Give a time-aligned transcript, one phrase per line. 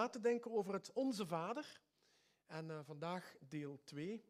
[0.00, 1.80] na te denken over het Onze Vader.
[2.46, 4.24] En uh, vandaag deel 2.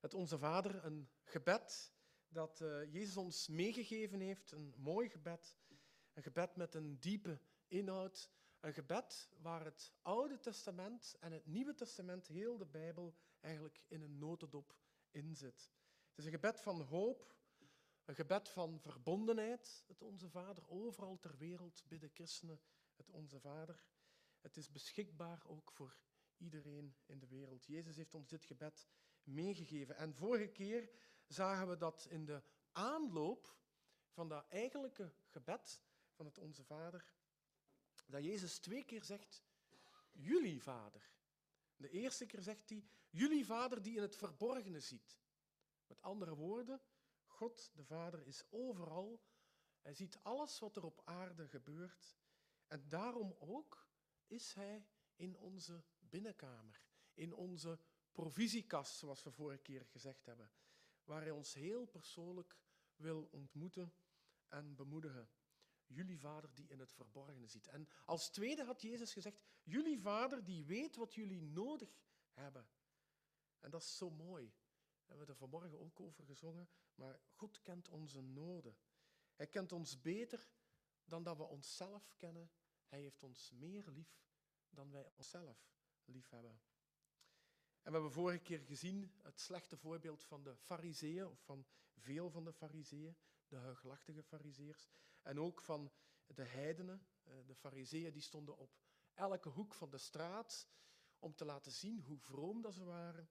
[0.00, 1.92] Het Onze Vader, een gebed
[2.28, 4.50] dat uh, Jezus ons meegegeven heeft.
[4.50, 5.56] Een mooi gebed.
[6.12, 8.30] Een gebed met een diepe inhoud.
[8.60, 14.02] Een gebed waar het Oude Testament en het Nieuwe Testament, heel de Bijbel, eigenlijk in
[14.02, 14.76] een notendop
[15.10, 15.72] in zit.
[16.08, 17.34] Het is een gebed van hoop,
[18.04, 20.68] een gebed van verbondenheid, het Onze Vader.
[20.68, 22.60] Overal ter wereld bidden christenen
[22.96, 23.84] het Onze Vader.
[24.46, 25.96] Het is beschikbaar ook voor
[26.36, 27.66] iedereen in de wereld.
[27.66, 28.86] Jezus heeft ons dit gebed
[29.22, 29.96] meegegeven.
[29.96, 30.90] En vorige keer
[31.26, 33.56] zagen we dat in de aanloop
[34.08, 37.12] van dat eigenlijke gebed van het Onze Vader,
[38.06, 39.42] dat Jezus twee keer zegt,
[40.12, 41.12] jullie Vader.
[41.76, 45.18] De eerste keer zegt hij, jullie Vader die in het verborgene ziet.
[45.86, 46.80] Met andere woorden,
[47.24, 49.22] God de Vader is overal.
[49.80, 52.16] Hij ziet alles wat er op aarde gebeurt.
[52.66, 53.85] En daarom ook
[54.26, 56.82] is Hij in onze binnenkamer,
[57.14, 57.78] in onze
[58.12, 60.50] provisiekast, zoals we vorige keer gezegd hebben,
[61.04, 62.56] waar Hij ons heel persoonlijk
[62.96, 63.94] wil ontmoeten
[64.48, 65.28] en bemoedigen.
[65.86, 67.66] Jullie Vader die in het verborgene ziet.
[67.66, 72.68] En als tweede had Jezus gezegd, jullie Vader die weet wat jullie nodig hebben.
[73.60, 74.54] En dat is zo mooi.
[75.06, 78.76] We hebben er vanmorgen ook over gezongen, maar God kent onze noden.
[79.34, 80.50] Hij kent ons beter
[81.04, 82.50] dan dat we onszelf kennen.
[82.86, 84.24] Hij heeft ons meer lief
[84.70, 85.70] dan wij onszelf
[86.04, 86.60] lief hebben.
[87.82, 92.30] En we hebben vorige keer gezien het slechte voorbeeld van de fariseeën, of van veel
[92.30, 93.16] van de fariseeën,
[93.48, 94.88] de huigelachtige fariseërs,
[95.22, 95.92] en ook van
[96.26, 97.06] de heidenen.
[97.22, 98.78] Eh, de fariseeën die stonden op
[99.14, 100.68] elke hoek van de straat
[101.18, 103.30] om te laten zien hoe vroom dat ze waren.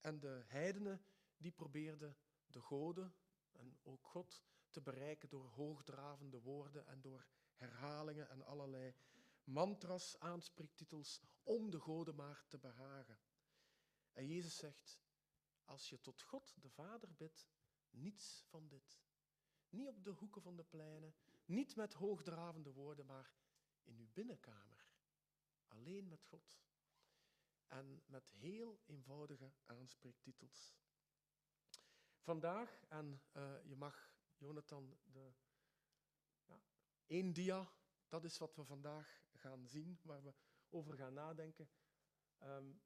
[0.00, 1.04] En de heidenen
[1.36, 3.14] die probeerden de goden
[3.52, 8.94] en ook God te bereiken door hoogdravende woorden en door herhalingen en allerlei
[9.44, 13.18] mantras, aanspreektitels, om de goden maar te behagen.
[14.12, 15.00] En Jezus zegt,
[15.64, 17.48] als je tot God de Vader bidt,
[17.90, 19.00] niets van dit.
[19.68, 23.34] Niet op de hoeken van de pleinen, niet met hoogdravende woorden, maar
[23.82, 24.86] in uw binnenkamer.
[25.68, 26.58] Alleen met God.
[27.66, 30.76] En met heel eenvoudige aanspreektitels.
[32.18, 35.32] Vandaag, en uh, je mag, Jonathan, de,
[37.06, 37.72] één dia,
[38.08, 40.34] dat is wat we vandaag gaan zien, waar we
[40.68, 41.68] over gaan nadenken.
[42.42, 42.82] Um,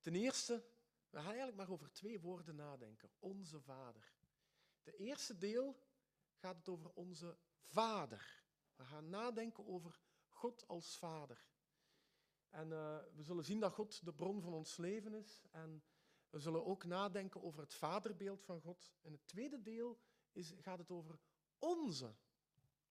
[0.00, 0.64] ten eerste,
[1.10, 3.10] we gaan eigenlijk maar over twee woorden nadenken.
[3.18, 4.12] Onze Vader.
[4.82, 5.76] De eerste deel
[6.34, 8.44] gaat het over onze Vader.
[8.74, 11.50] We gaan nadenken over God als Vader.
[12.48, 15.44] En uh, we zullen zien dat God de bron van ons leven is.
[15.50, 15.84] En
[16.30, 18.92] we zullen ook nadenken over het vaderbeeld van God.
[19.02, 20.00] En het tweede deel
[20.32, 21.18] is, gaat het over
[21.58, 22.14] onze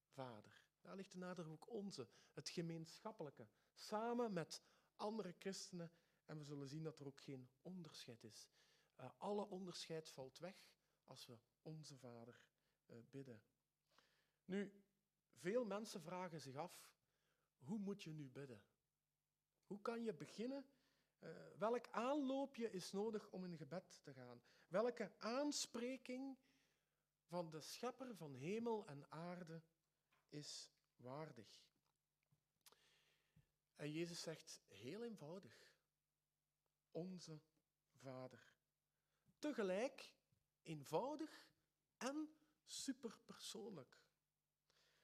[0.07, 0.60] Vader.
[0.81, 3.47] Daar ligt de nadruk onze, het gemeenschappelijke.
[3.73, 4.61] Samen met
[4.95, 5.91] andere christenen.
[6.25, 8.49] En we zullen zien dat er ook geen onderscheid is.
[8.99, 10.69] Uh, alle onderscheid valt weg
[11.05, 12.41] als we onze Vader
[12.87, 13.43] uh, bidden.
[14.45, 14.83] Nu,
[15.33, 16.83] veel mensen vragen zich af,
[17.57, 18.63] hoe moet je nu bidden?
[19.65, 20.65] Hoe kan je beginnen?
[21.19, 24.41] Uh, welk aanloopje is nodig om in gebed te gaan?
[24.67, 26.37] Welke aanspreking
[27.23, 29.63] van de schepper van hemel en aarde
[30.31, 31.69] is waardig?
[33.75, 35.63] En Jezus zegt heel eenvoudig,
[36.91, 37.41] onze
[37.91, 38.53] Vader.
[39.39, 40.15] Tegelijk
[40.61, 41.47] eenvoudig
[41.97, 43.99] en superpersoonlijk.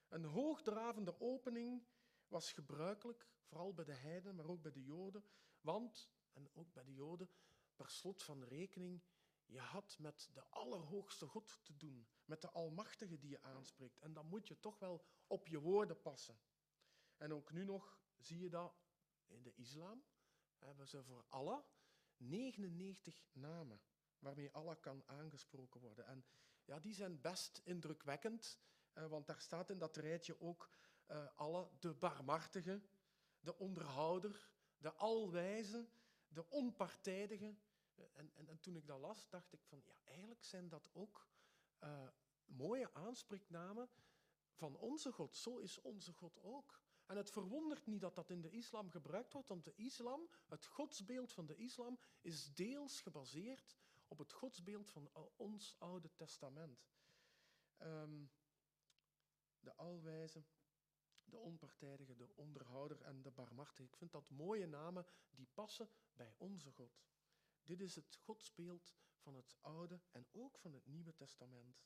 [0.07, 1.87] Een hoogdravende opening
[2.27, 5.23] was gebruikelijk, vooral bij de heiden, maar ook bij de joden,
[5.61, 7.29] want, en ook bij de joden,
[7.75, 9.01] per slot van rekening,
[9.47, 13.99] je had met de Allerhoogste God te doen, met de Almachtige die je aanspreekt.
[13.99, 16.39] En dan moet je toch wel op je woorden passen.
[17.17, 18.73] En ook nu nog zie je dat
[19.25, 20.03] in de islam,
[20.57, 21.63] hebben ze voor Allah
[22.17, 23.81] 99 namen
[24.19, 26.05] waarmee Allah kan aangesproken worden.
[26.05, 26.25] En
[26.65, 28.59] ja, die zijn best indrukwekkend,
[28.93, 30.69] eh, want daar staat in dat rijtje ook
[31.07, 32.81] uh, alle, de barmhartige,
[33.39, 35.89] de onderhouder, de alwijze,
[36.27, 37.55] de onpartijdige.
[38.13, 41.27] En, en, en, toen ik dat las, dacht ik van, ja, eigenlijk zijn dat ook
[41.83, 42.07] uh,
[42.45, 43.89] mooie aanspreeknamen
[44.51, 45.35] van onze God.
[45.35, 46.81] Zo is onze God ook.
[47.05, 50.65] En het verwondert niet dat dat in de islam gebruikt wordt, want de islam, het
[50.65, 53.77] godsbeeld van de islam, is deels gebaseerd
[54.07, 56.89] op het godsbeeld van ons Oude Testament.
[57.79, 58.31] Um,
[59.59, 60.43] de alwijze,
[61.23, 63.83] de onpartijdige, de onderhouder en de barmhartige.
[63.83, 67.01] Ik vind dat mooie namen die passen bij onze God.
[67.67, 71.85] Dit is het godsbeeld van het Oude en ook van het Nieuwe Testament.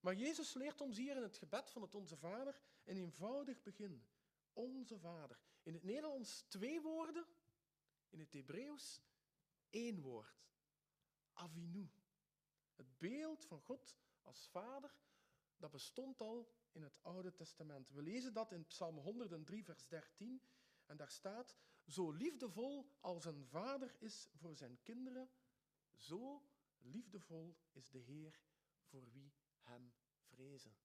[0.00, 4.06] Maar Jezus leert ons hier in het gebed van het Onze Vader een eenvoudig begin.
[4.52, 5.38] Onze Vader.
[5.62, 7.26] In het Nederlands twee woorden,
[8.08, 9.00] in het Hebreeuws
[9.70, 10.46] één woord.
[11.32, 11.90] Avinu.
[12.74, 14.94] Het beeld van God als vader,
[15.56, 17.90] dat bestond al in het Oude Testament.
[17.90, 20.42] We lezen dat in Psalm 103, vers 13.
[20.86, 21.56] En daar staat,
[21.88, 25.30] zo liefdevol als een vader is voor zijn kinderen,
[25.94, 26.42] zo
[26.78, 28.40] liefdevol is de Heer
[28.82, 29.92] voor wie hem
[30.22, 30.76] vrezen.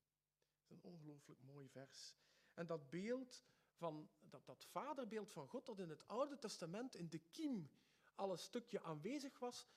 [0.56, 2.16] Dat is een ongelooflijk mooi vers.
[2.54, 7.10] En dat beeld van, dat, dat vaderbeeld van God, dat in het Oude Testament in
[7.10, 7.70] de kiem
[8.16, 9.68] al een stukje aanwezig was,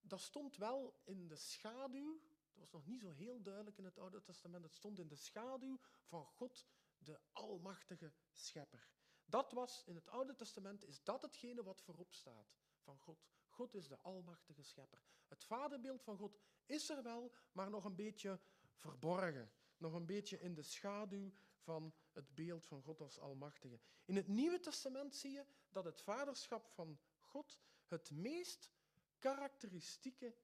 [0.00, 2.20] dat stond wel in de schaduw,
[2.52, 5.16] dat was nog niet zo heel duidelijk in het Oude Testament, het stond in de
[5.16, 6.66] schaduw van God,
[6.98, 8.90] de almachtige schepper.
[9.32, 13.26] Dat was, in het Oude Testament, is dat hetgene wat voorop staat van God.
[13.48, 15.02] God is de almachtige schepper.
[15.28, 18.40] Het vaderbeeld van God is er wel, maar nog een beetje
[18.72, 19.52] verborgen.
[19.76, 23.80] Nog een beetje in de schaduw van het beeld van God als almachtige.
[24.04, 28.70] In het Nieuwe Testament zie je dat het vaderschap van God het meest
[29.18, 30.34] karakteristieke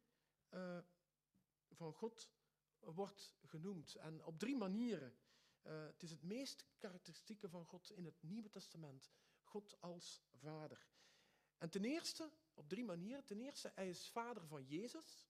[0.50, 0.78] uh,
[1.70, 2.30] van God
[2.78, 3.94] wordt genoemd.
[3.94, 5.18] En op drie manieren.
[5.62, 9.10] Uh, het is het meest karakteristieke van God in het Nieuwe Testament.
[9.42, 10.86] God als vader.
[11.58, 13.24] En ten eerste, op drie manieren.
[13.24, 15.26] Ten eerste, hij is vader van Jezus.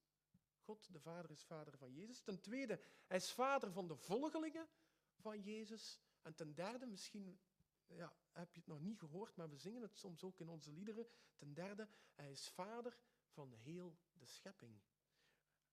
[0.69, 2.21] God, de Vader, is vader van Jezus.
[2.21, 4.69] Ten tweede, hij is vader van de volgelingen
[5.17, 6.01] van Jezus.
[6.23, 7.41] En ten derde, misschien
[7.87, 10.73] ja, heb je het nog niet gehoord, maar we zingen het soms ook in onze
[10.73, 11.07] liederen.
[11.37, 12.99] Ten derde, hij is vader
[13.29, 14.81] van heel de schepping.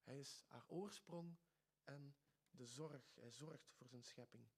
[0.02, 1.36] Hij is haar oorsprong
[1.84, 2.16] en
[2.56, 3.14] de zorg.
[3.14, 4.48] Hij zorgt voor zijn schepping.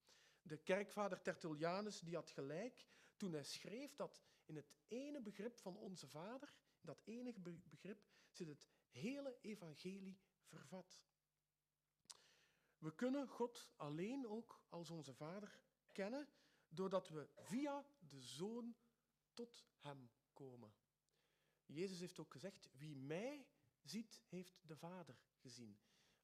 [0.42, 2.86] De kerkvader Tertullianus die had gelijk
[3.16, 6.48] toen hij schreef dat in het ene begrip van onze Vader,
[6.80, 11.02] in dat enige begrip, zit het hele evangelie vervat.
[12.78, 15.60] We kunnen God alleen ook als onze Vader
[15.92, 16.28] kennen
[16.68, 18.76] doordat we via de Zoon
[19.32, 20.74] tot Hem komen.
[21.66, 23.46] Jezus heeft ook gezegd, wie mij
[23.82, 25.78] ziet, heeft de Vader gezien.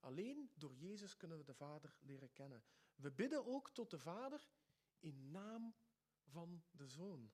[0.05, 2.65] Alleen door Jezus kunnen we de Vader leren kennen.
[2.95, 4.49] We bidden ook tot de Vader
[4.99, 5.75] in naam
[6.23, 7.33] van de Zoon.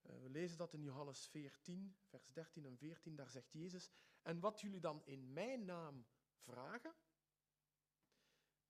[0.00, 3.16] Eh, we lezen dat in Johannes 14, vers 13 en 14.
[3.16, 3.90] Daar zegt Jezus,
[4.22, 6.06] en wat jullie dan in mijn naam
[6.36, 6.94] vragen,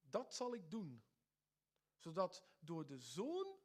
[0.01, 1.05] dat zal ik doen,
[1.97, 3.59] zodat door de Zoon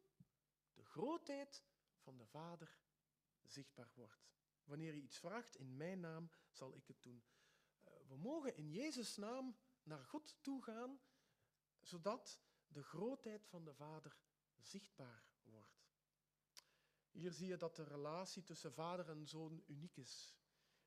[0.74, 1.64] de grootheid
[1.98, 2.80] van de Vader
[3.42, 4.32] zichtbaar wordt.
[4.64, 7.24] Wanneer je iets vraagt in mijn naam, zal ik het doen.
[8.14, 11.00] Eh, we mogen in Jezus' naam naar God toe gaan,
[11.82, 14.18] zodat de grootheid van de Vader
[14.58, 15.92] zichtbaar wordt.
[17.12, 20.36] Hier zie je dat de relatie tussen vader en zoon uniek is.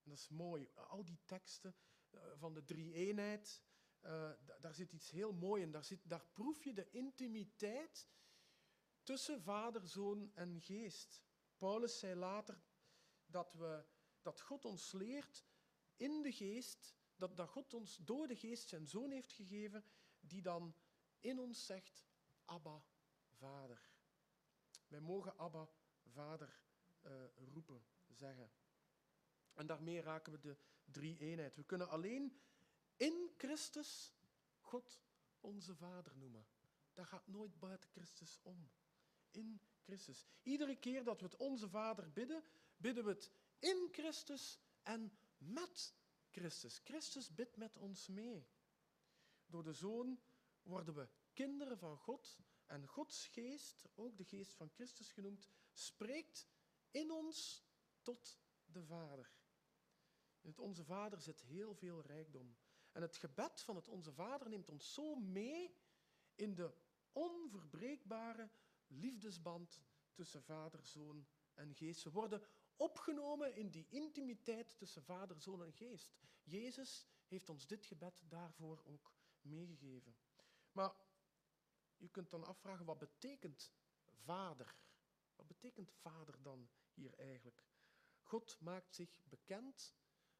[0.02, 0.70] En dat is mooi.
[0.74, 1.76] Al die teksten
[2.10, 3.62] eh, van de drie-eenheid,
[4.02, 4.30] uh,
[4.60, 5.70] daar zit iets heel moois in.
[5.70, 8.08] Daar, zit, daar proef je de intimiteit
[9.02, 11.22] tussen vader, zoon en geest.
[11.56, 12.62] Paulus zei later
[13.26, 13.86] dat, we,
[14.22, 15.46] dat God ons leert
[15.96, 19.84] in de geest, dat, dat God ons door de geest zijn zoon heeft gegeven,
[20.20, 20.74] die dan
[21.20, 22.04] in ons zegt,
[22.44, 22.84] Abba,
[23.28, 23.90] vader.
[24.88, 25.68] Wij mogen Abba,
[26.04, 26.60] vader
[27.02, 28.50] uh, roepen, zeggen.
[29.54, 31.56] En daarmee raken we de drie eenheid.
[31.56, 32.40] We kunnen alleen
[32.96, 34.14] in Christus
[34.60, 35.02] God
[35.40, 36.46] onze Vader noemen.
[36.92, 38.70] Dat gaat nooit buiten Christus om.
[39.30, 40.26] In Christus.
[40.42, 42.44] Iedere keer dat we het onze Vader bidden,
[42.76, 45.94] bidden we het in Christus en met
[46.36, 46.78] Christus.
[46.78, 48.46] Christus bidt met ons mee.
[49.46, 50.20] Door de Zoon
[50.62, 56.48] worden we kinderen van God en Gods geest, ook de geest van Christus genoemd, spreekt
[56.90, 57.64] in ons
[58.02, 59.32] tot de Vader.
[60.40, 62.56] In het Onze Vader zit heel veel rijkdom.
[62.92, 65.76] En het gebed van het Onze Vader neemt ons zo mee
[66.34, 66.74] in de
[67.12, 68.50] onverbreekbare
[68.86, 72.02] liefdesband tussen Vader, Zoon en Geest.
[72.02, 72.42] We worden
[72.76, 76.12] opgenomen in die intimiteit tussen Vader, Zoon en Geest.
[76.42, 80.16] Jezus heeft ons dit gebed daarvoor ook meegegeven.
[80.72, 80.94] Maar
[81.96, 83.72] je kunt dan afvragen, wat betekent
[84.04, 84.76] Vader?
[85.36, 87.64] Wat betekent Vader dan hier eigenlijk?
[88.20, 89.96] God maakt zich bekend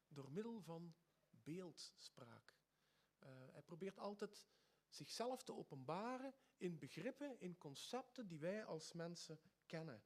[0.08, 0.94] door middel van
[1.30, 2.54] beeldspraak.
[3.18, 4.46] Uh, hij probeert altijd
[4.88, 10.04] zichzelf te openbaren in begrippen, in concepten die wij als mensen kennen.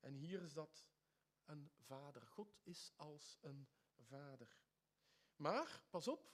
[0.00, 0.84] En hier is dat
[1.46, 2.26] een vader.
[2.26, 4.56] God is als een vader.
[5.36, 6.32] Maar, pas op,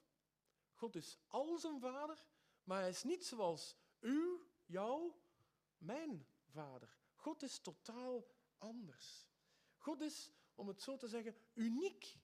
[0.73, 2.25] God is als een vader,
[2.65, 5.13] maar hij is niet zoals u, jou,
[5.79, 6.99] mijn vader.
[7.15, 8.27] God is totaal
[8.59, 9.29] anders.
[9.77, 12.17] God is, om het zo te zeggen, uniek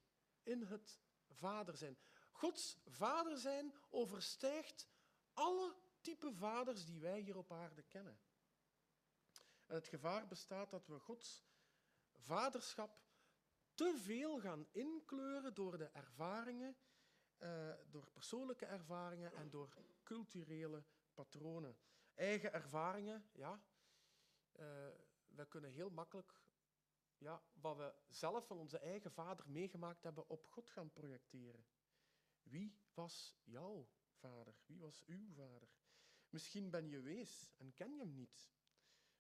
[0.43, 1.99] in het vader zijn.
[2.33, 4.89] Gods vader zijn overstijgt
[5.33, 8.19] alle type vaders die wij hier op aarde kennen.
[9.67, 11.46] En het gevaar bestaat dat we Gods
[12.17, 12.99] vaderschap
[13.75, 16.77] te veel gaan inkleuren door de ervaringen,
[17.39, 21.77] uh, door persoonlijke ervaringen en door culturele patronen.
[22.15, 23.61] Eigen ervaringen, ja.
[24.53, 24.89] Uh,
[25.27, 26.41] we kunnen heel makkelijk
[27.19, 31.67] ja, wat we zelf van onze eigen vader meegemaakt hebben op God gaan projecteren.
[32.43, 34.55] Wie was jouw vader?
[34.67, 35.69] Wie was uw vader?
[36.29, 38.55] Misschien ben je wees en ken je hem niet.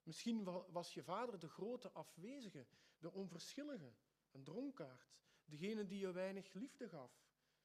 [0.06, 2.66] Misschien was je vader de grote afwezige,
[2.98, 3.94] de onverschillige,
[4.30, 7.24] een dronkaard, degene die je weinig liefde gaf.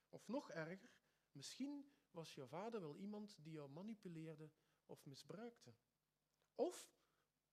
[0.10, 0.90] Of nog erger,
[1.32, 4.52] misschien was je vader wel iemand die jou manipuleerde
[4.86, 5.74] of misbruikte.
[6.56, 6.94] Of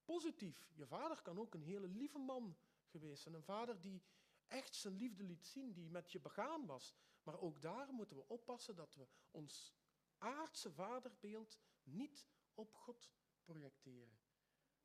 [0.05, 4.03] positief, je vader kan ook een hele lieve man geweest zijn, een vader die
[4.47, 6.95] echt zijn liefde liet zien, die met je begaan was.
[7.23, 9.75] Maar ook daar moeten we oppassen dat we ons
[10.19, 13.11] aardse vaderbeeld niet op God
[13.45, 14.19] projecteren.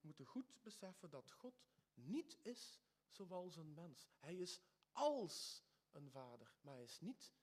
[0.04, 4.12] Moeten goed beseffen dat God niet is zoals een mens.
[4.20, 7.34] Hij is als een vader, maar hij is niet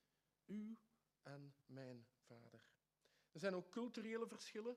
[0.46, 0.76] uw
[1.22, 2.68] en mijn vader.
[3.32, 4.76] Er zijn ook culturele verschillen.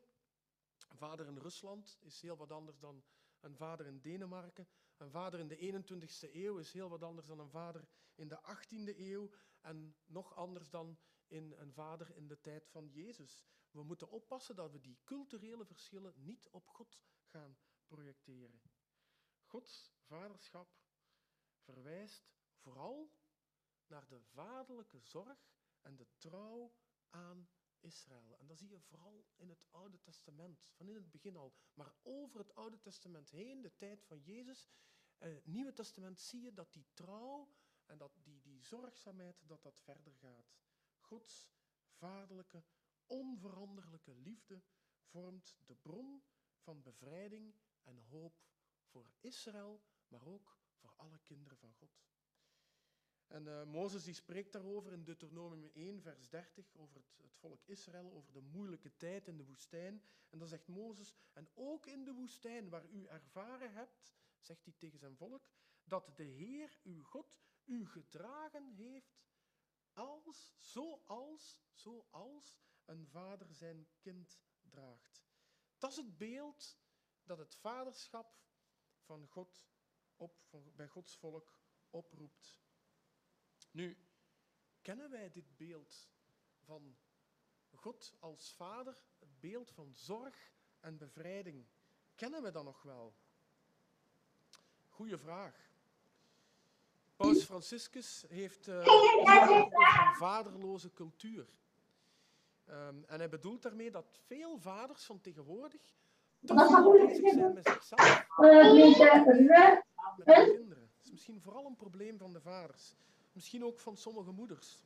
[0.87, 3.03] Een vader in Rusland is heel wat anders dan
[3.39, 4.67] een vader in Denemarken.
[4.97, 8.39] Een vader in de 21ste eeuw is heel wat anders dan een vader in de
[8.41, 9.29] 18e eeuw
[9.61, 10.97] en nog anders dan
[11.27, 13.41] in een vader in de tijd van Jezus.
[13.71, 17.57] We moeten oppassen dat we die culturele verschillen niet op God gaan
[17.93, 18.61] projecteren.
[19.43, 20.77] Gods vaderschap
[21.57, 23.11] verwijst vooral
[23.87, 26.73] naar de vaderlijke zorg en de trouw
[27.09, 28.37] aan Israël.
[28.37, 31.53] En dat zie je vooral in het Oude Testament, van in het begin al.
[31.73, 34.69] Maar over het Oude Testament heen, de tijd van Jezus,
[35.17, 39.79] het Nieuwe Testament, zie je dat die trouw en dat die, die zorgzaamheid, dat dat
[39.79, 40.53] verder gaat.
[40.99, 41.49] Gods
[41.89, 42.63] vaderlijke,
[43.05, 44.63] onveranderlijke liefde
[45.01, 46.23] vormt de bron
[46.63, 48.43] van bevrijding en hoop
[48.83, 52.03] voor Israël, maar ook voor alle kinderen van God.
[53.27, 57.63] En uh, Mozes die spreekt daarover in Deuteronomium 1, vers 30, over het, het, volk
[57.65, 60.03] Israël, over de moeilijke tijd in de woestijn.
[60.29, 64.73] En dan zegt Mozes, en ook in de woestijn waar u ervaren hebt, zegt hij
[64.77, 65.49] tegen zijn volk,
[65.83, 67.35] dat de Heer, uw God,
[67.65, 69.23] u gedragen heeft
[69.93, 75.23] als, zoals, zoals een vader zijn kind draagt.
[75.77, 76.77] Dat is het beeld
[77.23, 78.35] dat het vaderschap
[78.99, 79.67] van God
[80.15, 80.35] op,
[80.75, 82.61] bij Gods volk oproept.
[83.71, 83.97] Nu,
[84.81, 86.09] kennen wij dit beeld
[86.57, 86.97] van
[87.71, 91.65] God als vader, het beeld van zorg en bevrijding?
[92.15, 93.15] Kennen we dat nog wel?
[94.87, 95.71] Goeie vraag.
[97.15, 101.47] Paus Franciscus heeft over een vaderloze cultuur.
[102.69, 105.95] Um, en hij bedoelt daarmee dat veel vaders van tegenwoordig
[106.45, 108.27] te veel bezig zijn met zichzelf.
[110.17, 110.89] Met hun kinderen.
[110.97, 112.95] Dat is misschien vooral een probleem van de vaders.
[113.31, 114.83] Misschien ook van sommige moeders.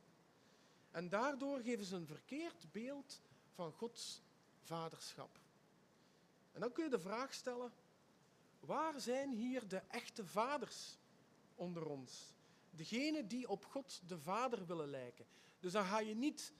[0.90, 3.20] En daardoor geven ze een verkeerd beeld
[3.54, 4.22] van Gods
[4.62, 5.38] vaderschap.
[6.52, 7.72] En dan kun je de vraag stellen,
[8.60, 10.98] waar zijn hier de echte vaders
[11.54, 12.34] onder ons?
[12.70, 15.26] Degenen die op God de Vader willen lijken.
[15.60, 16.52] Dus dan ga je niet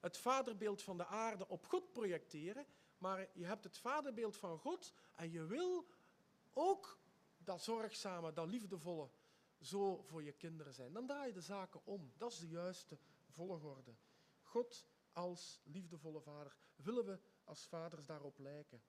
[0.00, 2.66] het vaderbeeld van de aarde op God projecteren,
[2.98, 5.86] maar je hebt het vaderbeeld van God en je wil
[6.52, 6.98] ook
[7.38, 9.10] dat zorgzame, dat liefdevolle
[9.60, 10.92] zo voor je kinderen zijn.
[10.92, 12.12] Dan draai je de zaken om.
[12.16, 13.94] Dat is de juiste volgorde.
[14.42, 16.56] God als liefdevolle vader.
[16.76, 18.82] Willen we als vaders daarop lijken?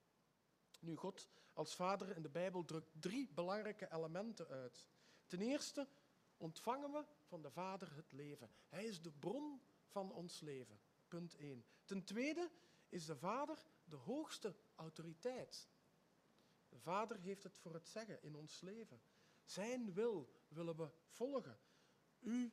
[0.80, 4.88] Nu, God als vader in de Bijbel drukt drie belangrijke elementen uit.
[5.28, 5.88] Ten eerste
[6.38, 8.50] ontvangen we van de Vader het leven.
[8.68, 10.80] Hij is de bron van ons leven.
[11.08, 11.66] Punt 1.
[11.86, 12.52] Ten tweede
[12.90, 15.70] is de Vader de hoogste autoriteit.
[16.70, 19.02] De Vader heeft het voor het zeggen in ons leven.
[19.44, 21.60] Zijn wil willen we volgen.
[22.20, 22.52] Uw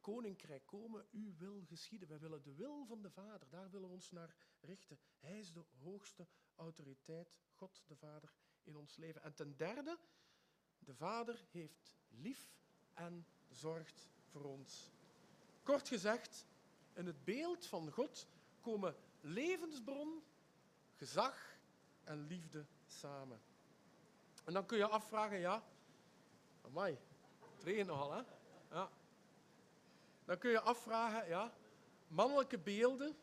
[0.00, 2.08] koninkrijk komen, uw wil geschieden.
[2.08, 4.98] Wij willen de wil van de Vader, daar willen we ons naar richten.
[5.18, 9.22] Hij is de hoogste autoriteit, God de Vader, in ons leven.
[9.22, 9.98] En ten derde,
[10.78, 12.54] de Vader heeft lief
[12.94, 14.90] en zorgt voor ons.
[15.62, 16.46] Kort gezegd,
[16.92, 18.26] in het beeld van God
[18.60, 20.22] komen levensbron,
[21.02, 21.56] gezag
[22.04, 23.40] en liefde samen.
[24.44, 25.62] En dan kun je afvragen, ja,
[26.66, 26.98] amai,
[27.64, 28.22] het nogal, hè?
[28.70, 28.90] Ja.
[30.24, 31.52] Dan kun je afvragen, ja,
[32.08, 33.16] mannelijke beelden,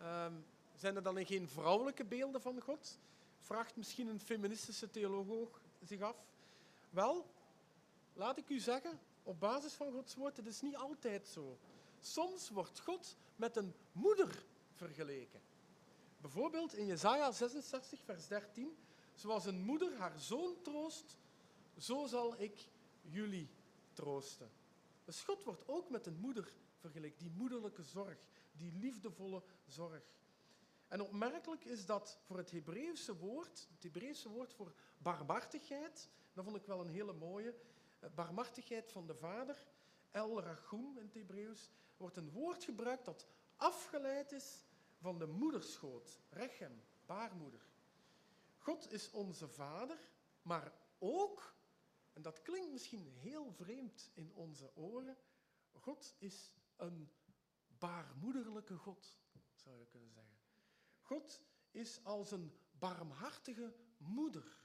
[0.00, 0.44] um,
[0.74, 2.98] zijn er dan geen vrouwelijke beelden van God?
[3.38, 6.16] Vraagt misschien een feministische theoloog zich af.
[6.90, 7.26] Wel,
[8.12, 11.58] laat ik u zeggen, op basis van Gods woord, het is niet altijd zo.
[12.00, 14.44] Soms wordt God met een moeder
[14.74, 15.49] vergeleken.
[16.20, 18.76] Bijvoorbeeld in Jesaja 66, vers 13,
[19.20, 21.18] Zoals een moeder haar zoon troost,
[21.78, 22.68] zo zal ik
[23.00, 23.50] jullie
[23.92, 24.50] troosten.
[25.04, 28.18] Dus God wordt ook met een moeder vergeleken, die moederlijke zorg,
[28.52, 30.02] die liefdevolle zorg.
[30.88, 36.56] En opmerkelijk is dat voor het Hebreeuwse woord, het Hebreeuwse woord voor barmhartigheid, dat vond
[36.56, 37.54] ik wel een hele mooie,
[37.98, 39.64] eh, barmhartigheid van de vader,
[40.10, 44.62] El Rachum in het Hebreeuws, wordt een woord gebruikt dat afgeleid is
[45.00, 47.68] van de moederschoot, Rechem, baarmoeder.
[48.56, 50.10] God is onze vader,
[50.42, 51.54] maar ook,
[52.12, 55.16] en dat klinkt misschien heel vreemd in onze oren,
[55.72, 57.10] God is een
[57.78, 59.18] baarmoederlijke God,
[59.54, 60.38] zou je kunnen zeggen.
[61.00, 64.58] God is als een barmhartige moeder.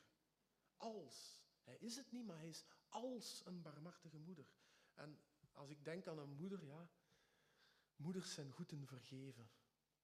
[0.77, 1.39] Als.
[1.63, 4.45] Hij is het niet, maar hij is als een barmhartige moeder.
[4.93, 5.19] En
[5.53, 6.89] als ik denk aan een moeder, ja,
[7.95, 9.49] moeders zijn goed in vergeven.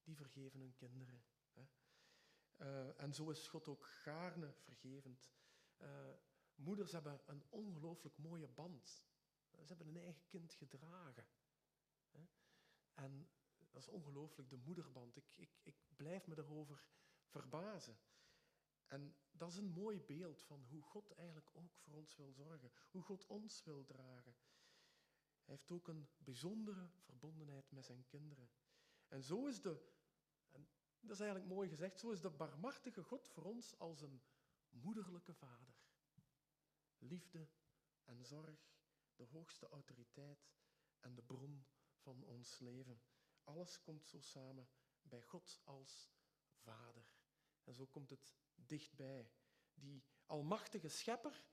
[0.03, 1.23] Die vergeven hun kinderen.
[2.57, 5.31] Uh, en zo is God ook gaarne vergevend.
[5.77, 6.13] Uh,
[6.55, 9.05] moeders hebben een ongelooflijk mooie band.
[9.51, 11.25] Ze hebben een eigen kind gedragen.
[12.93, 13.29] En
[13.71, 15.15] dat is ongelooflijk, de moederband.
[15.15, 16.83] Ik, ik, ik blijf me daarover
[17.25, 17.99] verbazen.
[18.87, 22.71] En dat is een mooi beeld van hoe God eigenlijk ook voor ons wil zorgen,
[22.89, 24.35] hoe God ons wil dragen.
[25.43, 28.49] Hij heeft ook een bijzondere verbondenheid met zijn kinderen.
[29.11, 29.81] En zo is de,
[30.51, 34.21] en dat is eigenlijk mooi gezegd, zo is de barmhartige God voor ons als een
[34.69, 35.75] moederlijke vader.
[36.97, 37.47] Liefde
[38.03, 38.71] en zorg,
[39.15, 40.49] de hoogste autoriteit
[40.99, 41.65] en de bron
[41.95, 43.01] van ons leven.
[43.43, 44.69] Alles komt zo samen
[45.01, 46.11] bij God als
[46.55, 47.15] Vader.
[47.63, 49.31] En zo komt het dichtbij.
[49.73, 51.45] Die almachtige schepper,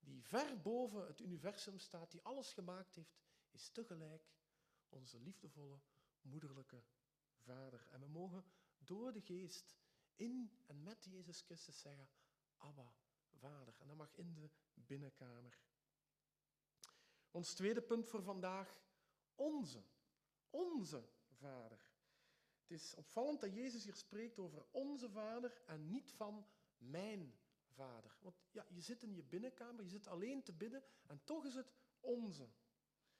[0.00, 3.18] die ver boven het universum staat, die alles gemaakt heeft,
[3.50, 4.30] is tegelijk
[4.88, 5.80] onze liefdevolle,
[6.20, 6.84] moederlijke
[7.48, 7.86] Vader.
[7.90, 8.44] En we mogen
[8.78, 9.76] door de geest
[10.14, 12.08] in en met Jezus Christus zeggen,
[12.56, 12.94] Abba,
[13.30, 13.74] Vader.
[13.80, 15.58] En dat mag in de binnenkamer.
[17.30, 18.80] Ons tweede punt voor vandaag,
[19.34, 19.82] onze,
[20.50, 21.90] onze Vader.
[22.60, 28.16] Het is opvallend dat Jezus hier spreekt over onze Vader en niet van mijn Vader.
[28.20, 31.54] Want ja, je zit in je binnenkamer, je zit alleen te bidden en toch is
[31.54, 32.48] het onze.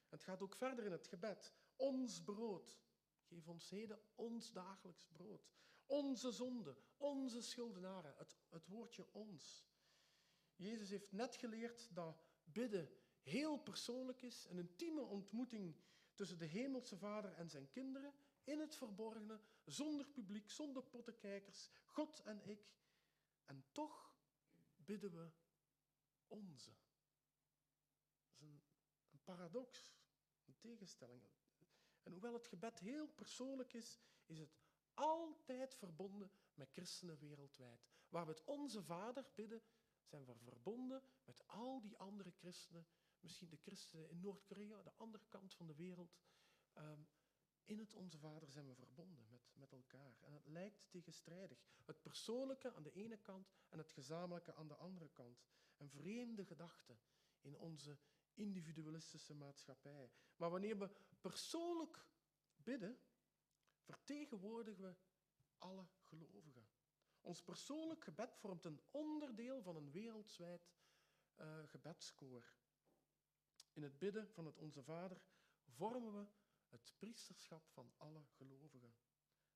[0.08, 1.52] Het gaat ook verder in het gebed.
[1.76, 2.78] Ons brood.
[3.28, 5.48] Geef ons heden ons dagelijks brood.
[5.86, 8.14] Onze zonde, onze schuldenaren.
[8.16, 9.66] Het, het woordje ons.
[10.56, 12.90] Jezus heeft net geleerd dat bidden
[13.22, 15.76] heel persoonlijk is, een intieme ontmoeting
[16.14, 18.14] tussen de hemelse vader en zijn kinderen,
[18.44, 22.76] in het verborgene, zonder publiek, zonder pottenkijkers, God en ik.
[23.44, 24.16] En toch
[24.76, 25.30] bidden we
[26.26, 26.70] onze.
[28.14, 28.62] Dat is een,
[29.10, 29.94] een paradox,
[30.44, 31.22] een tegenstelling.
[32.08, 34.56] En hoewel het gebed heel persoonlijk is, is het
[34.94, 37.86] altijd verbonden met christenen wereldwijd.
[38.08, 39.62] Waar we het onze Vader bidden,
[40.04, 42.86] zijn we verbonden met al die andere christenen
[43.20, 46.16] misschien de christenen in Noord-Korea, de andere kant van de wereld.
[46.74, 47.08] Um,
[47.64, 50.16] in het Onze Vader zijn we verbonden met, met elkaar.
[50.20, 51.58] En het lijkt tegenstrijdig.
[51.84, 55.44] Het persoonlijke aan de ene kant en het gezamenlijke aan de andere kant.
[55.76, 56.98] Een vreemde gedachte
[57.40, 57.98] in onze
[58.38, 60.10] individualistische maatschappij.
[60.36, 62.06] Maar wanneer we persoonlijk
[62.56, 62.98] bidden,
[63.78, 64.94] vertegenwoordigen we
[65.58, 66.68] alle gelovigen.
[67.20, 70.70] Ons persoonlijk gebed vormt een onderdeel van een wereldwijd
[71.36, 72.56] uh, gebedskoor.
[73.72, 75.20] In het bidden van het Onze Vader
[75.64, 76.26] vormen we
[76.68, 78.94] het priesterschap van alle gelovigen.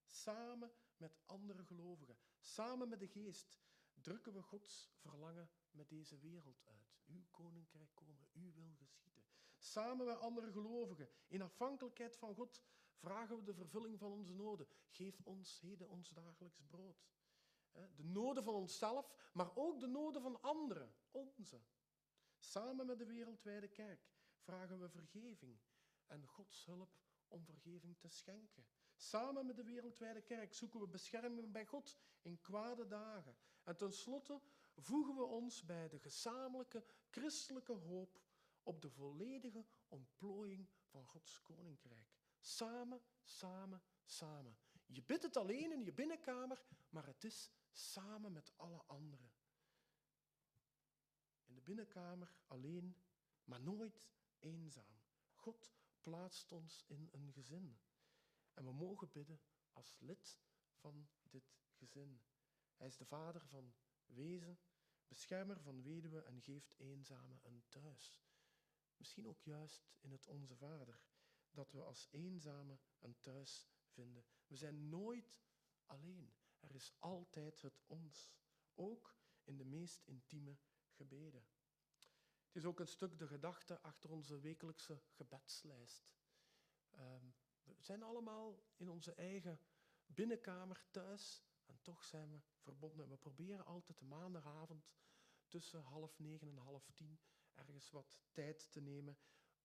[0.04, 3.60] Samen met andere gelovigen, samen met de Geest,
[3.94, 6.81] drukken we Gods verlangen met deze wereld uit.
[7.12, 9.24] Uw koninkrijk komen, uw wil geschieden.
[9.58, 14.66] Samen met andere gelovigen, in afhankelijkheid van God, vragen we de vervulling van onze noden.
[14.88, 17.06] Geef ons heden ons dagelijks brood.
[17.72, 21.60] De noden van onszelf, maar ook de noden van anderen, onze.
[22.38, 25.60] Samen met de wereldwijde kerk vragen we vergeving
[26.06, 26.98] en Gods hulp
[27.28, 28.66] om vergeving te schenken.
[28.96, 33.36] Samen met de wereldwijde kerk zoeken we bescherming bij God in kwade dagen.
[33.64, 34.40] En tenslotte
[34.76, 38.20] voegen we ons bij de gezamenlijke christelijke hoop
[38.62, 42.14] op de volledige ontplooiing van Gods koninkrijk.
[42.40, 44.56] Samen, samen, samen.
[44.86, 49.32] Je bidt het alleen in je binnenkamer, maar het is samen met alle anderen
[51.52, 52.96] in de binnenkamer alleen,
[53.44, 54.02] maar nooit
[54.38, 55.00] eenzaam.
[55.34, 57.78] God plaatst ons in een gezin.
[58.54, 59.40] En we mogen bidden
[59.72, 60.38] als lid
[60.72, 62.22] van dit gezin.
[62.76, 63.74] Hij is de vader van
[64.14, 64.58] wezen,
[65.08, 68.22] beschermer van weduwen en geeft eenzamen een thuis.
[68.96, 71.00] Misschien ook juist in het Onze Vader,
[71.50, 74.24] dat we als eenzame een thuis vinden.
[74.46, 75.36] We zijn nooit
[75.86, 76.34] alleen.
[76.60, 78.34] Er is altijd het ons.
[78.74, 80.56] Ook in de meest intieme
[80.90, 81.44] gebeden.
[82.46, 86.12] Het is ook een stuk de gedachte achter onze wekelijkse gebedslijst.
[86.90, 87.26] Ehm,
[87.62, 89.60] we zijn allemaal in onze eigen
[90.06, 93.08] binnenkamer thuis en toch zijn we verbonden.
[93.08, 94.90] We proberen altijd de maandagavond
[95.48, 97.18] tussen half negen en half tien
[97.54, 99.18] ergens wat tijd te nemen.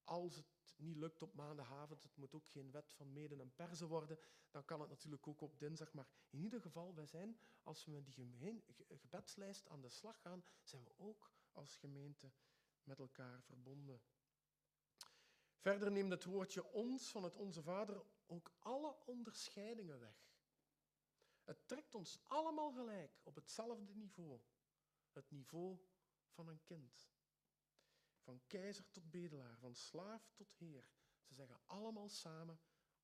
[0.03, 3.87] Als het niet lukt op maandagavond, het moet ook geen wet van mede en persen
[3.87, 4.19] worden,
[4.51, 5.93] dan kan het natuurlijk ook op dinsdag.
[5.93, 10.43] Maar in ieder geval, wij zijn, als we met die gebedslijst aan de slag gaan,
[10.61, 12.31] zijn we ook als gemeente
[12.83, 14.01] met elkaar verbonden.
[15.57, 20.26] Verder neemt het woordje ons van het Onze Vader ook alle onderscheidingen weg.
[21.47, 24.41] Het trekt ons allemaal gelijk op hetzelfde niveau.
[25.11, 25.79] Het niveau
[26.29, 27.09] van een kind.
[28.19, 30.89] Van keizer tot bedelaar, van slaaf tot heer.
[31.21, 32.59] Ze zeggen allemaal samen,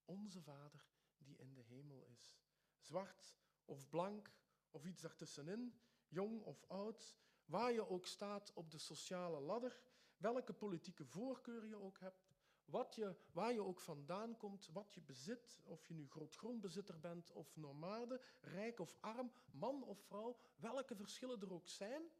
[0.05, 0.85] onze Vader
[1.17, 2.37] die in de hemel is.
[2.77, 4.31] Zwart of blank
[4.71, 9.79] of iets daartussenin, jong of oud, waar je ook staat op de sociale ladder,
[10.17, 12.22] welke politieke voorkeur je ook hebt,
[12.65, 17.31] wat je, waar je ook vandaan komt, wat je bezit, of je nu grootgrondbezitter bent
[17.31, 22.11] of nomade, rijk of arm, man of vrouw, welke verschillen er ook zijn,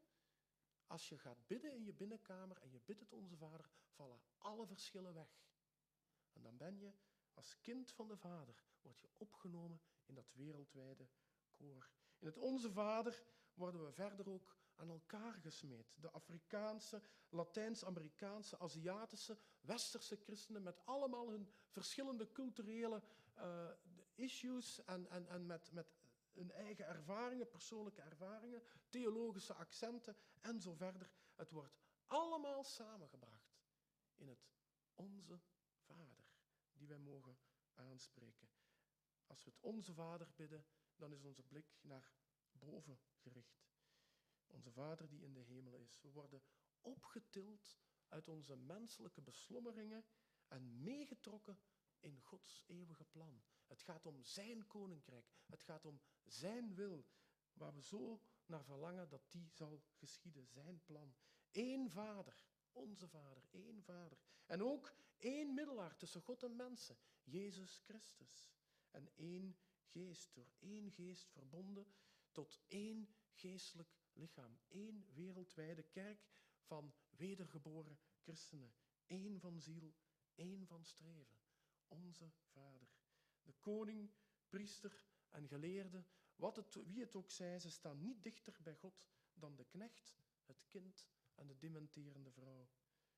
[0.86, 4.66] als je gaat bidden in je binnenkamer en je bidt het Onze Vader, vallen alle
[4.66, 5.42] verschillen weg.
[6.32, 6.92] En dan ben je
[7.34, 11.08] als kind van de Vader, word je opgenomen in dat wereldwijde
[11.50, 11.90] koor.
[12.18, 15.94] In het Onze Vader worden we verder ook aan elkaar gesmeed.
[15.96, 23.02] De Afrikaanse, Latijns-Amerikaanse, Aziatische, Westerse christenen met allemaal hun verschillende culturele
[23.36, 23.70] uh,
[24.14, 25.94] issues en, en, en met, met
[26.32, 31.10] hun eigen ervaringen, persoonlijke ervaringen, theologische accenten en zo verder.
[31.34, 33.54] Het wordt allemaal samengebracht
[34.14, 34.46] in het
[34.94, 35.40] Onze
[35.78, 36.24] Vader,
[36.72, 37.38] die wij mogen
[37.74, 38.48] aanspreken.
[39.26, 42.12] Als we het Onze Vader bidden, dan is onze blik naar
[42.52, 43.62] boven gericht.
[44.54, 46.00] Onze Vader die in de hemel is.
[46.00, 46.42] We worden
[46.80, 50.04] opgetild uit onze menselijke beslommeringen
[50.48, 51.58] en meegetrokken
[52.00, 53.42] in Gods eeuwige plan.
[53.66, 55.32] Het gaat om Zijn koninkrijk.
[55.46, 57.06] Het gaat om Zijn wil,
[57.52, 60.46] waar we zo naar verlangen dat die zal geschieden.
[60.46, 61.14] Zijn plan.
[61.50, 64.18] Eén Vader, onze Vader, één Vader.
[64.46, 68.48] En ook één middelaar tussen God en mensen, Jezus Christus.
[68.90, 71.94] En één geest, door één geest verbonden
[72.32, 74.58] tot één geestelijk lichaam.
[74.68, 76.26] Eén wereldwijde kerk
[76.60, 78.74] van wedergeboren christenen.
[79.06, 79.94] Eén van ziel,
[80.34, 81.36] één van streven.
[81.88, 82.88] Onze Vader.
[83.42, 84.10] De koning,
[84.48, 86.04] priester en geleerde,
[86.36, 90.16] wat het, wie het ook zij, ze staan niet dichter bij God dan de knecht,
[90.44, 92.68] het kind en de dementerende vrouw.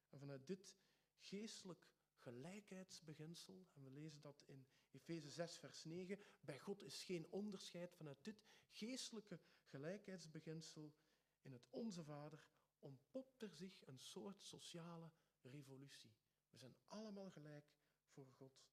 [0.09, 0.77] En vanuit dit
[1.19, 7.27] geestelijk gelijkheidsbeginsel, en we lezen dat in Efeze 6, vers 9, bij God is geen
[7.31, 7.95] onderscheid.
[7.95, 10.94] Vanuit dit geestelijke gelijkheidsbeginsel
[11.42, 12.48] in het Onze Vader
[12.79, 16.16] ontpopt er zich een soort sociale revolutie.
[16.48, 17.74] We zijn allemaal gelijk
[18.07, 18.64] voor God.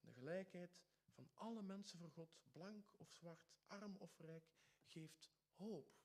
[0.00, 6.02] de gelijkheid van alle mensen voor God, blank of zwart, arm of rijk, geeft hoop.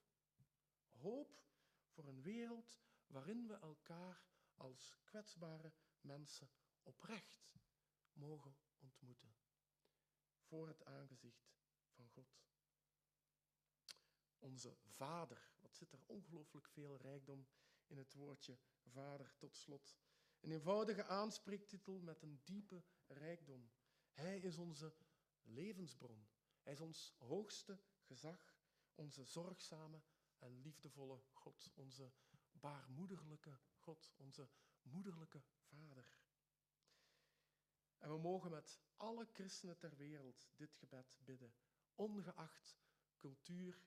[0.89, 1.43] Hoop
[1.87, 4.21] voor een wereld waarin we elkaar
[4.55, 6.49] als kwetsbare mensen
[6.83, 7.51] oprecht
[8.13, 9.35] mogen ontmoeten.
[10.39, 11.51] Voor het aangezicht
[11.89, 12.48] van God.
[14.39, 17.47] Onze Vader, wat zit er ongelooflijk veel rijkdom
[17.87, 19.97] in het woordje Vader tot slot.
[20.39, 23.71] Een eenvoudige aanspreektitel met een diepe rijkdom.
[24.11, 24.93] Hij is onze
[25.41, 26.27] levensbron.
[26.61, 28.57] Hij is ons hoogste gezag,
[28.95, 30.01] onze zorgzame
[30.37, 32.11] en liefdevolle God, onze
[32.51, 34.49] baarmoederlijke God, onze
[34.81, 36.17] moederlijke Vader.
[37.97, 41.53] En we mogen met alle christenen ter wereld dit gebed bidden,
[41.95, 42.77] ongeacht
[43.17, 43.81] cultuur,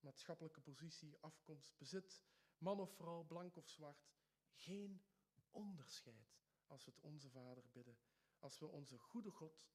[0.00, 2.22] maatschappelijke positie, afkomst, bezit,
[2.58, 4.08] man of vrouw, blank of zwart.
[4.52, 5.02] Geen
[5.50, 7.98] onderscheid als we het onze Vader bidden,
[8.38, 9.66] als we onze goede God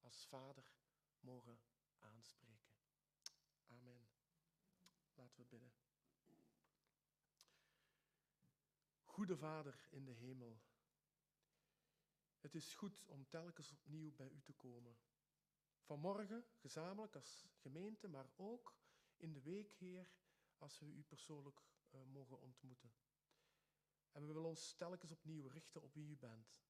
[0.00, 0.72] als Vader
[1.20, 1.60] mogen
[1.98, 2.74] aanspreken.
[3.66, 4.08] Amen.
[5.14, 5.72] Laten we bidden.
[9.04, 10.60] Goede Vader in de hemel,
[12.38, 14.98] het is goed om telkens opnieuw bij u te komen.
[15.80, 18.74] Vanmorgen gezamenlijk als gemeente, maar ook
[19.20, 20.10] in de week, Heer,
[20.58, 22.92] als we u persoonlijk uh, mogen ontmoeten.
[24.12, 26.60] En we willen ons telkens opnieuw richten op wie u bent.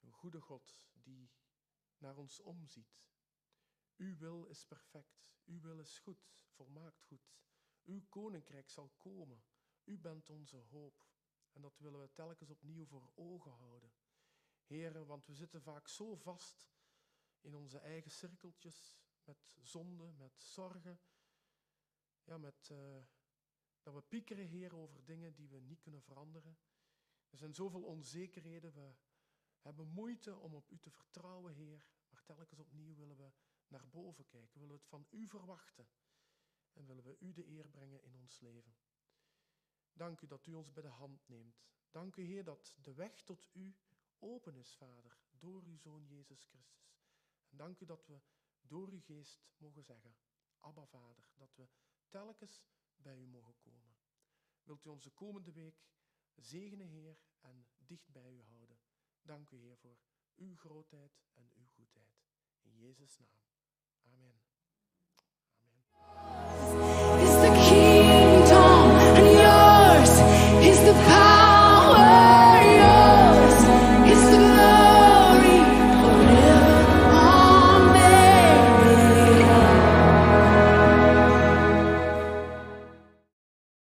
[0.00, 1.30] Een goede God die
[1.98, 3.02] naar ons omziet.
[3.96, 5.32] Uw wil is perfect.
[5.44, 7.34] Uw wil is goed, volmaakt goed.
[7.82, 9.44] Uw koninkrijk zal komen.
[9.84, 11.06] U bent onze hoop.
[11.52, 13.92] En dat willen we telkens opnieuw voor ogen houden.
[14.64, 16.70] Heren, want we zitten vaak zo vast
[17.40, 21.00] in onze eigen cirkeltjes met zonde, met zorgen,
[22.24, 23.04] ja, met, eh,
[23.82, 26.58] dat we piekeren, Heer, over dingen die we niet kunnen veranderen.
[27.30, 28.74] Er zijn zoveel onzekerheden.
[28.74, 28.94] We
[29.60, 31.86] hebben moeite om op U te vertrouwen, Heer.
[32.08, 33.32] Maar telkens opnieuw willen we
[33.66, 34.60] naar boven kijken.
[34.60, 35.88] Willen we het van U verwachten.
[36.72, 38.74] En willen we U de eer brengen in ons leven.
[39.92, 41.62] Dank u dat u ons bij de hand neemt.
[41.90, 43.76] Dank u, Heer, dat de weg tot u
[44.18, 47.00] open is, Vader, door uw Zoon Jezus Christus.
[47.48, 48.20] En dank u dat we
[48.62, 50.16] door uw geest mogen zeggen,
[50.60, 51.68] Abba, Vader, dat we
[52.08, 52.62] telkens
[52.96, 53.96] bij u mogen komen.
[54.62, 55.84] Wilt u onze komende week
[56.34, 58.80] zegenen, Heer, en dicht bij u houden.
[59.22, 59.98] Dank u, Heer, voor
[60.36, 62.22] uw grootheid en uw goedheid.
[62.62, 63.40] In Jezus' naam.
[64.02, 64.42] Amen.
[65.56, 66.51] Amen.